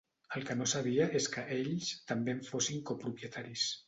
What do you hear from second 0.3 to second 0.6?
El que